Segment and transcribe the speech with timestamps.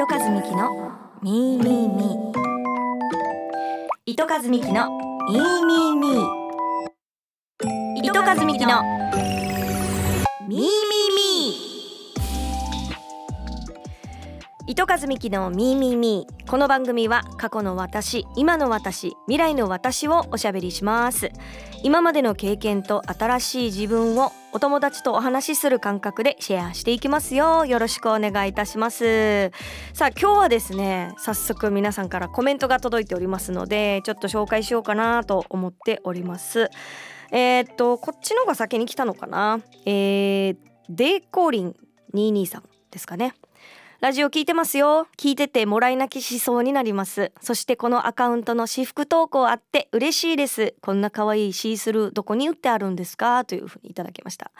[0.00, 0.70] 糸数美希の
[1.22, 2.32] ミーミーミー。
[4.06, 4.88] 糸数美希の
[5.28, 6.22] ミーミーミー。
[8.04, 8.80] 糸数美希の
[10.46, 10.87] ミーミーミー。
[14.68, 16.46] 糸数美希のミーミーミー。
[16.46, 21.30] この番組は過去の私今の私未来の私をおしゃべりします。
[21.82, 27.64] 今までの経験と新しい自分をお友達とお話しする感覚でシェアしていきますよ。
[27.64, 29.52] よろしくお願いいたします。
[29.94, 36.68] さあ今日はですね早速皆さんからコメントが届いておりますのでちょっと紹介しようかなと思っております。
[37.32, 39.60] えー、っとこっちのが先に来たのかな？
[39.86, 40.56] えー、
[40.90, 41.74] デイコーリン
[42.12, 43.32] 223ですかね。
[44.00, 45.08] ラジオ聞いてますよ。
[45.16, 47.32] 聞いててもらい泣きしそうになります。
[47.40, 50.76] そしてこのアカウントの私服投稿あって嬉しいです。
[50.82, 53.44] こんな可愛いシースルーどこに売ってあるんですか？
[53.44, 54.52] というふうにいただきました。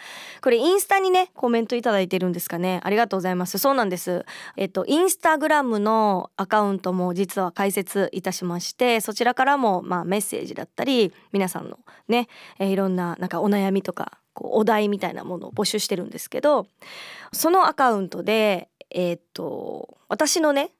[0.42, 2.80] これインスタにねコメントいただいてるんですかね？
[2.82, 3.58] ありがとうございます。
[3.58, 4.26] そうなんです。
[4.56, 12.26] えっとインスタグラムのアカウントも実は開設いたしましてそちらからもまあメッセージだったり皆さんのね、
[12.58, 16.66] えー、いろんななんかお悩みとかこうお題みたいなものを募集してるんですけど
[17.32, 20.70] そのアカウントでえっ、と私のね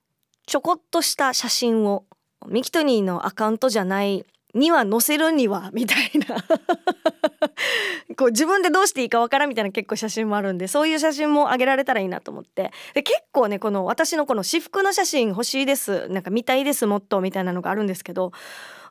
[0.47, 2.05] ちょこっとした写真を
[2.47, 6.37] ミキトニーのアカウントじゃないには載せるにはみたいな。
[8.17, 12.73] こう自分でどうしていいかわからんみたいな結構写真もあるんでそういう写真も上げられたらいいなと思って。
[12.95, 18.33] で結構ねこの私のこの私服の写真欲しいですなんか見たいですもっとみたいなのがあるんですけど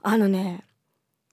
[0.02, 0.64] あのね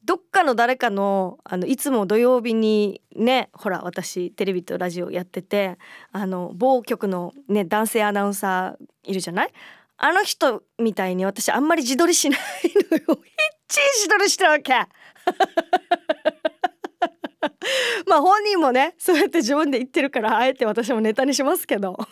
[0.05, 5.78] どっかの誰かのあのいつも土曜日にねほら私テレビとラジオやってて
[6.12, 9.52] あの某局のね男性アナウンサーいるじゃない？
[9.96, 12.41] あの人みたいに私あんまり自撮りしない
[12.91, 13.05] のよ。
[13.08, 13.16] ひっ
[13.69, 14.72] ちり自撮りしてるわけ。
[18.06, 22.06] まあ本人もねそうやって自分で言ってるからあえて私もネタにしますけど この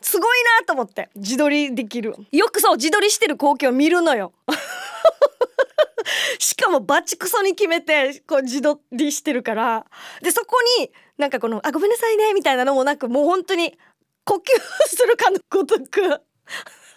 [0.00, 4.32] すごいなと思って自撮りできるよくそう自撮りしてる光景を見るのよ
[6.38, 9.86] しかもバチクソに決めてこう自撮りしてるから。
[10.22, 13.78] でそこになんかこの「あごめんなさいね」みたいなのもなくもう本当に
[14.24, 14.40] 呼吸
[14.88, 16.20] するかのごとく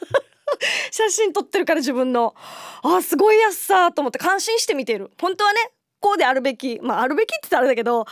[0.92, 2.36] 写真撮ってるから自分の。
[2.84, 5.12] あすごいやっさと思って感心して見てる。
[5.20, 5.60] 本当はね
[6.00, 8.06] こうであるべきまああるべきって言ったらあれだけど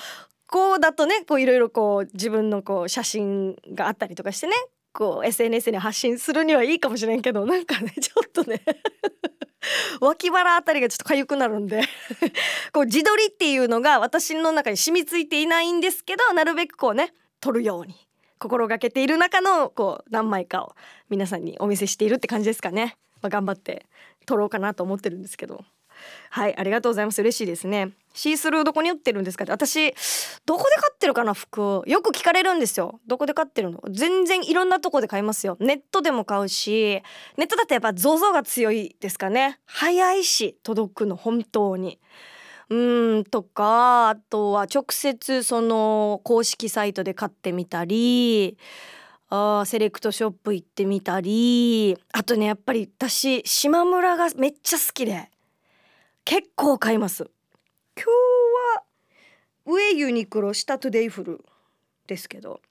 [0.48, 4.54] こうだとねこういろいろこう自分のこう写真があったりとかしてね
[4.94, 8.62] こう SNS に発信するにはいいかもしれんけどなんかねちょっとね。
[10.02, 11.82] 脇腹あたりがちょっと痒くなるんで。
[12.74, 17.96] こう自撮りっていうのが私の中に染みついていないんですけどなるべくこうね撮るように
[18.40, 20.76] 心がけている中のこう何枚かを
[21.10, 23.86] 皆さんにお見せしているって感じですかね、まあ、頑張って
[24.26, 25.64] 撮ろうかなと思ってるんですけど。
[26.30, 27.22] はいありがとうございます。
[27.22, 27.92] 嬉しいですね。
[28.14, 29.52] シースルーどこに売ってるんですかって。
[29.52, 29.94] 私
[30.46, 33.00] どこで買ってるかな服よく聞かれるんですよ。
[33.08, 33.82] どこで買ってるの？
[33.90, 35.58] 全然いろんなとこで買いますよ。
[35.60, 37.02] ネットでも買うし
[37.38, 39.60] ネットだとやっぱ ZOZO が強いですかね。
[39.66, 42.00] 早いし届くの本当に。
[42.70, 48.58] うんとかあとは直接その公式サイトで買ってみたり
[49.28, 55.30] あセレクトショップ行ってみたりあとねやっぱり私島村がめっちゃ好きで。
[56.26, 57.30] 結構買います。
[57.96, 58.10] 今日
[58.78, 58.84] は
[59.66, 61.46] 上ユニクロ下トゥデイフル
[62.08, 62.62] ですけど。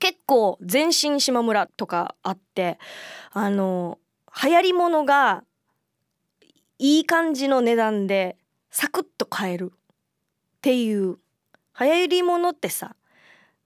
[0.00, 2.78] 結構全身島村とかあって
[3.32, 3.98] あの
[4.44, 5.42] 流行りものが
[6.78, 8.36] いい感じの値段で
[8.70, 9.78] サクッと買えるっ
[10.60, 11.16] ていう
[11.80, 12.94] 流行りものってさ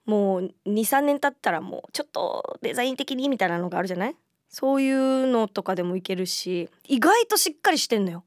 [0.06, 4.16] もう23年経ったらもうちょっとデザイン的にみたいなのがあるじゃない？
[4.48, 8.24] そういうのとかでもいけるし意外としっかりしてんのよ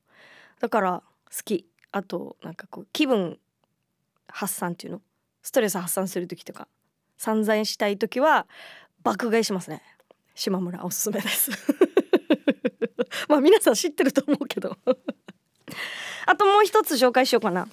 [0.60, 1.66] だから好き。
[1.92, 3.40] あとなんかこう気分
[4.28, 5.02] 発散っていうの？
[5.42, 6.68] ストレス発散する時とか。
[7.18, 8.46] 散財したい時は
[9.04, 9.82] 爆買いしますね。
[10.34, 11.52] 島村おすすめです。
[13.30, 14.78] まあ皆さん知ってると思うけど。
[16.26, 17.68] あともう一つ紹介しようかな、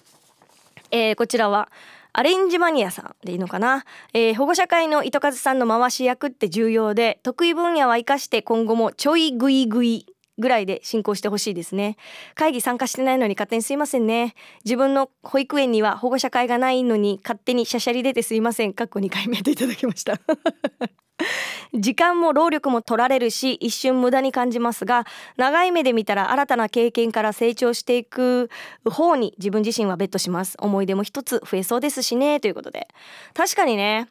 [0.91, 1.71] えー、こちらは
[2.13, 10.07] アレンジマニアさんでいいのかな、えー、保護者会の糸数さんの回し役って重要で得意分野は生かして今後もちょいグイグイ
[10.43, 11.97] ぐらいで進行してほしいですね。
[12.35, 14.35] 会議参加してないのに勝手にすいませんね。
[14.65, 18.75] 自分の保育園には保護者会がないのに勝手にしゃしゃり出てすいません。
[18.75, 20.21] かっこ2回目でいただきました。
[21.73, 25.07] 時間も労力も取られるし一瞬無駄に感じますが
[25.37, 28.51] 長い目で見たら新たな経験から成長していく
[28.85, 30.57] 方に自分自身はベットします。
[30.59, 32.41] 思い出も一つ増えそうですしね。
[32.41, 32.89] ということで。
[33.35, 34.09] 確かにね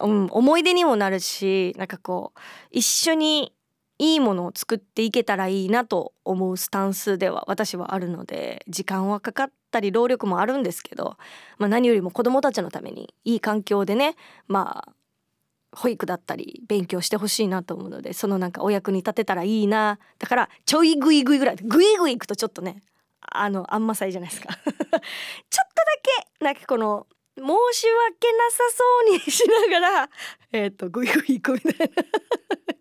[0.00, 2.40] うん、思い出にもなるしなんかこう
[2.70, 3.52] 一緒に
[3.98, 11.16] いいものを作っていけたらいいなと思うスタンスでは私はあるので時間はかかったり労力もあるんですけど、
[11.58, 14.16] まあ、何よりも子どもたちのためにいい環境でね
[14.48, 14.92] まあ
[15.74, 22.82] 保育だったり勉強してほしいなと思うのでそのなんかお役に立てたらいいなだからちょいグイグイぐらいグイグイいくとちょっとね
[23.20, 25.02] あのあんまさいじゃないですかちょっとだ
[26.38, 27.06] けなんかこの
[27.36, 30.10] 申し訳なさそうにしながら
[30.52, 31.86] えっ、とグイグイいくみたいな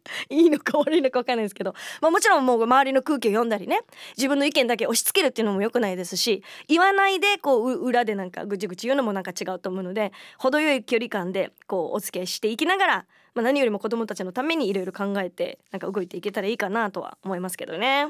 [0.29, 3.81] いいのか悪いのか分かんないですけど、まあ、もちろんもう周りの空気を読んだりね。
[4.17, 18.07] 自分の意見だけ押し付けるっていうのも良くないですし言わないでこう裏でなんかぐちぐち言うのもなんか違うと思うので程よい距離感でこうお付き合いしていきながら、まあ、何よりも子どもたちのためにいろいろ考えてなんか動いていけたらいいかなとは思いますけどね。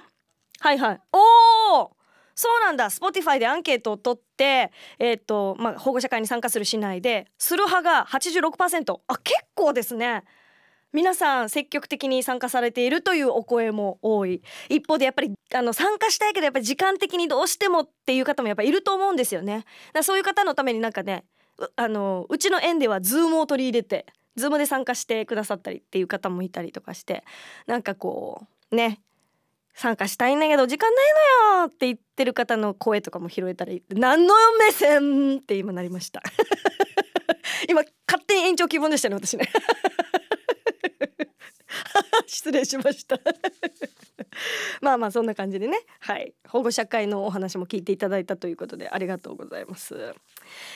[0.59, 1.01] はいはい。
[1.11, 2.01] おー!
[2.35, 2.89] そうなんだ。
[2.89, 10.23] Spotify でアンケートを取ってえっ、ー、とまあ保護者会に参加する市内でする派が86%あ結構ですね。
[10.93, 14.41] 皆さん積極的に参加されているというお声も多い。
[14.69, 19.65] 一方でやっぱりあの参加したいけどやっぱり時間的にどうしてもっていう方もやっぱいると思うんですよね。
[19.93, 21.23] だそういう方のためになんかね
[21.75, 24.05] あのうちの園ではズームを取り入れて
[24.35, 27.23] ズームで参加してくださったりっていう方もいたりとかして
[27.67, 28.99] なんかこうね
[29.73, 31.13] 参加したいんだけど時間ない
[31.53, 36.21] のよって言ってる方の声とかも拾えたら何の目線って今なりました。
[37.69, 39.47] 今勝手に延長希望でしたね私ね。
[42.28, 43.19] 失礼しました。
[44.81, 45.80] まあまあそんな感じでね。
[46.00, 46.34] はい。
[46.48, 50.13] 保護者会のお話も聞いていただいたということでありがとうございます。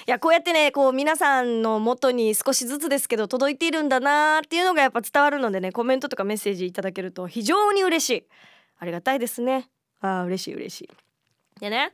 [0.07, 8.23] いやこうやってねこう皆さんの元に少しずつですけど届いているんだなっていうのがやっぱ伝わるのでねコメントとかメッセージいただけると非常に嬉しい。
[8.77, 9.69] ありがたいですね。
[10.01, 11.04] あ嬉しい嬉しい。
[11.59, 11.93] でね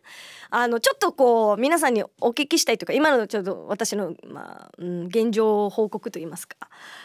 [0.49, 6.55] あのちょっとこう皆さんにお聞きしたいというか今のちょっと私の、まあうん、現状報告といいますか。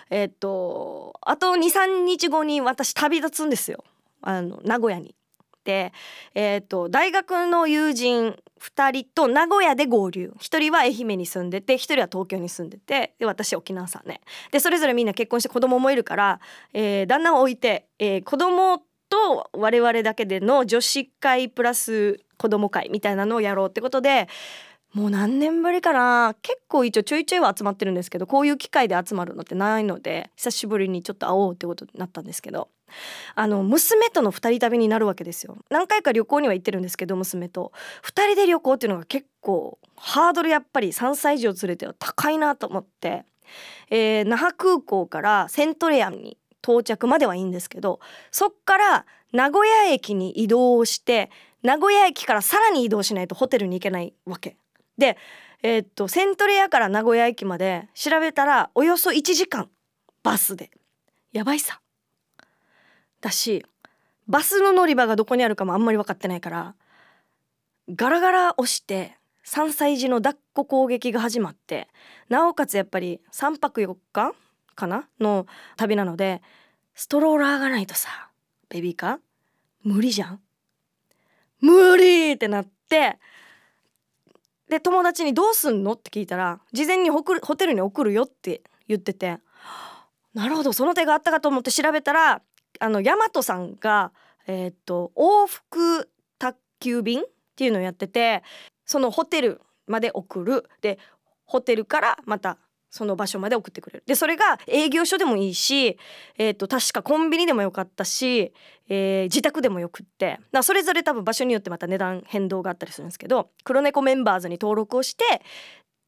[0.09, 3.85] えっとあと23日後に私旅立つんですよ。
[4.23, 5.15] あの名古屋に。
[5.65, 5.93] で、
[6.35, 10.33] えっと大学の友人2人と名古屋で合流。
[10.39, 14.23] 1人は愛媛に住んでて1人は東京に住んでてで私沖縄さんね。
[14.51, 16.41] でそれぞれみんな結婚して子供もいるから、
[16.73, 18.83] えー、旦那を置いて、えー、子供
[19.17, 24.29] と我々だけでの女子会プラス子供会みたいなのをやろうってことで
[24.93, 26.35] もう何年ぶりかな。
[26.41, 32.69] 結構一応ちょいちょいは集まってるんですけどこういう機会で集まるのってないので久しぶりにちょっと会おうってことになったんですけど。
[33.35, 35.59] あの娘との2人旅になるわけですよ。
[35.71, 37.73] 何回か旅行には行ってるんですけど娘と。
[38.05, 43.25] 2人で旅行っていうのが結構ハードルやっぱり3歳児を連れては高いなと思って、
[43.91, 48.01] えー、那覇空港からセントレアンに到着まではいいんですけど
[48.33, 51.31] そっから名古屋駅に移動して
[51.63, 54.57] 名古屋駅からさらに移動しないとホテルに行けないわけ。
[54.99, 55.17] で、
[55.63, 59.69] えー、っとセントレアから名古屋駅まで調べたらおよそ1時間
[60.23, 60.71] バスで
[61.33, 61.81] やばいさ。
[63.21, 63.65] だし
[64.29, 66.75] バスの乗り場がどこにあるかもあんまり分かってないから
[67.95, 69.17] ガラガラ押して
[69.47, 71.89] 3歳児の抱っこ攻撃が始まって
[72.29, 74.33] なおかつやっぱり3泊4日
[74.77, 75.47] かなの
[75.77, 76.43] 旅なので
[76.95, 78.09] ストローラーがないとさ
[78.69, 79.19] ベビーカー？
[79.83, 80.41] 無理じゃん？
[81.61, 83.19] 無理ってなって
[84.69, 89.39] で友達に「どうすんの?」って聞いたら事前にホテルに送るよって言ってて
[90.35, 92.43] なるほどその手があったかと思って調べたら
[92.79, 94.13] あの大和さんが、
[94.47, 97.25] えー、っと往復宅急便っ
[97.57, 98.43] ていうのをやってて
[98.85, 100.69] そのホテルまで送る。
[100.83, 100.99] で
[101.47, 102.59] ホテルからまた
[102.97, 104.05] その場所まで送ってくれる。
[104.07, 105.99] でそれが営業所でもいいし、
[106.39, 108.55] えーと、確かコンビニでもよかったし、
[108.89, 110.41] えー、自宅でもよくって。
[110.51, 115.43] だそれぞれ多分場所によってまた値段変動があったりするんですけど黒猫メンバーズに登録をして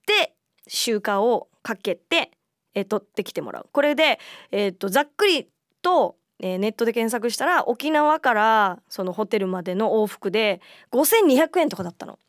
[0.06, 0.32] で
[0.66, 2.30] 集荷をかけて、
[2.74, 3.68] えー、取ってきてもらう。
[3.70, 4.18] これで、
[4.50, 5.48] えーと、ざっくり
[5.82, 10.60] とえー、ネットで検索したら沖縄からそのホテルまでの往復で
[10.92, 12.20] 5200円とかだったの。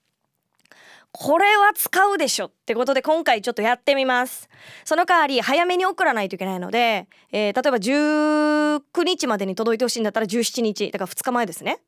[1.12, 4.48] これは使うでしょってことで今回ちょっとやってみます。
[4.86, 11.80] その代わり早めに送らないといけないので、えー、例えば19日までに届いてほしいんだったら17日だから2日前ですね。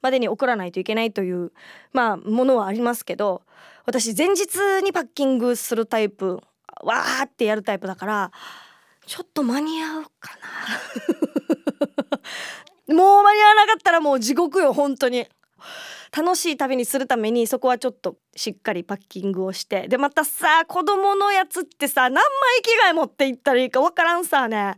[0.00, 1.52] までに送らないといけないという
[1.92, 3.42] まあものはありますけど
[3.84, 6.40] 私前日にパッキングするタイプ
[6.84, 8.30] わーってやるタイプだから
[9.06, 10.38] ちょっと間に合うか
[12.88, 12.94] な。
[12.94, 15.26] もう間に合わなかったらもう地獄よ本当に。
[16.16, 19.88] 楽しい旅にするためにそこはちょっとしっかりパッキングをして。
[19.88, 22.22] でまたさ子供のやつってさ何枚
[22.62, 24.74] 着替え持って行ったらいいかわからんさね。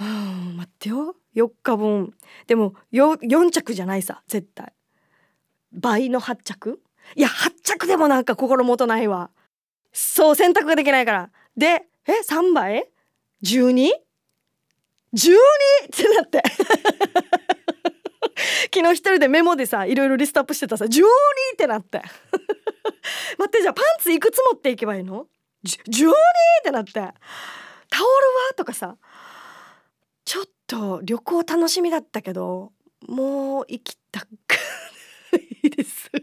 [0.00, 1.16] うん待ってよ。
[1.34, 2.14] 4日分。
[2.46, 4.72] でも 4, 着じゃないさ絶対。
[5.72, 6.80] 倍の8着。
[7.14, 9.30] いや8着でもなんか心もとないわ。
[9.92, 11.30] そう選択ができないから。
[11.56, 12.90] でえ3倍
[13.42, 13.92] 12?12 っ
[15.90, 16.42] てなって。
[18.72, 22.02] 昨日一人でメモでさいろいろリストアップしてたさ12ってなって。
[23.38, 25.26] 待ってじゃあパンツいくつ持っていけばいいの
[25.64, 26.14] ?12 っ
[26.62, 26.92] てなって。
[26.92, 28.04] タオル
[28.48, 28.54] は？
[28.56, 28.96] とかさ。
[30.24, 32.72] ちょっと旅行楽しみだったけど
[33.06, 34.26] もう行きたく
[35.32, 36.10] ないです。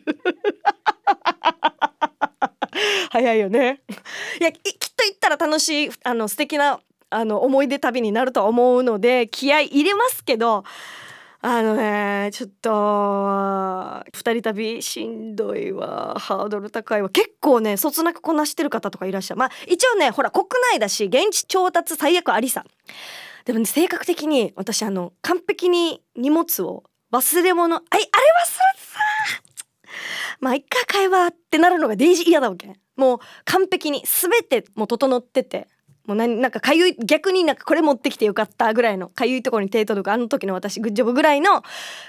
[3.12, 3.82] 早いよね。
[4.40, 4.62] いやきっ
[4.96, 10.64] と行ったら楽しいあの素敵なあの思い出旅になると思うので気合い入れますけど
[11.46, 16.16] あのねちょっと二人旅しんどいわ。
[16.18, 17.10] ハードル高いわ。
[17.10, 19.40] 結構ねそつなくこなしてる方とかいらっしゃる。
[19.40, 22.64] まあ一応ねほら国内だし現地調達最悪ありさ。
[23.44, 28.10] でもね性格的に私あの完璧に荷物を忘れ物あいあれ忘れて
[28.80, 29.00] さ
[30.40, 32.74] まあ一回会話ってなるのがデイジ嫌だわけ。
[32.96, 35.68] もう完璧に全てもう整ってて。
[36.06, 41.64] もう何なんかかゆい逆になんかこれ持ってきてよかったぐらいのかゆいところに手届くあの時の私グッジョブぐらいの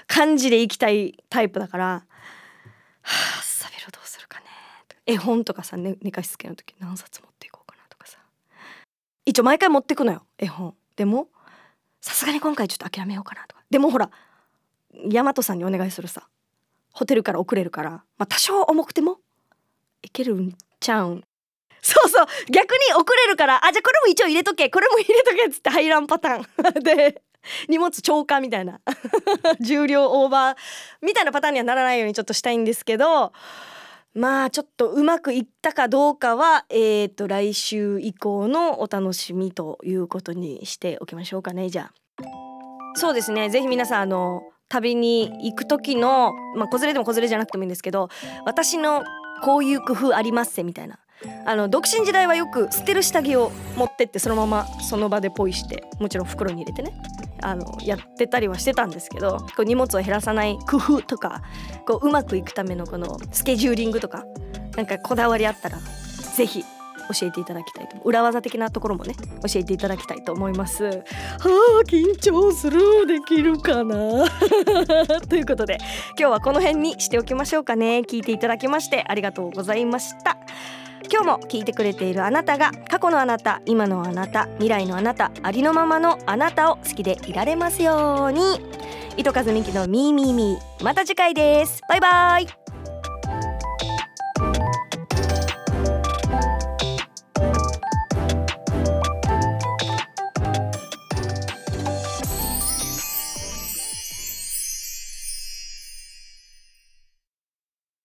[0.07, 2.03] 感じで行きたいタイプだからは
[3.03, 4.45] あサビロどうするかね。
[5.05, 8.17] 絵本とかさ、ね、寝かしつけの時何冊持っていこうかなとかさ。
[9.25, 10.75] 一応毎回持ってくのよ絵本。
[10.95, 11.29] でも
[12.01, 13.63] さすがに今回ちょっと諦めようかなとか。
[13.69, 14.09] でもほら
[15.07, 16.27] 大和さんにお願いするさ
[16.91, 19.19] ホテルから送れるからまあ多少重くても
[20.01, 21.23] いけるんちゃうん
[21.85, 22.25] そうそう。
[22.49, 24.69] 逆に送れるからあじゃあこれも一応入れとけ。
[24.71, 26.45] これも入れとけっつって入らんパターン。
[26.81, 27.21] で
[27.69, 28.81] 荷物超過みたいな。
[29.61, 30.57] 重量オーバー
[31.03, 33.33] みたいなパターンにはならないようにちょっとしたいんですけど
[34.15, 41.93] まあちょっとうまくいったかどうかはえっ、と来週以降のお楽しみということにしておきましょうかねじゃあ。
[42.95, 43.49] そうですね。
[43.49, 48.09] ぜひ皆さんあの旅に行く時のまあ子連れでも子連れじゃなくてもいいんですけど
[48.43, 49.03] 私の
[49.43, 50.97] こういう工夫ありますせみたいな。
[51.45, 56.91] あの独身時代はよく捨てる下着を持ってってそのままその場でポイしてもちろん袋に入れてね。
[57.41, 61.43] あのやってたりはしてたんですけどこう荷物を減らさない 工夫とか
[61.85, 64.23] こううまくいくためのこのスケジューリングとか
[64.75, 65.77] なんかこだわりあったら
[66.35, 66.65] 是非
[67.13, 69.13] 教えていただきたいと裏技的なところもね
[69.47, 70.85] 教えていただきたいと思います。
[70.85, 70.91] は
[71.81, 73.05] あ緊張する。
[73.05, 74.25] できるかな？
[75.29, 75.77] ということで
[76.17, 77.99] 今日はこの辺にしておきましょうかね。
[77.99, 80.37] 聞いていただきましてありがとうございました。
[81.11, 88.61] 今日も聞いてくれているあなたが過去のあなた今のあなた未来のあなたありのままのあなたを好きでいられますように。
[89.17, 90.83] 糸数美希のミーミーミー。
[90.83, 91.81] また次回です。
[91.87, 92.64] バイバイ。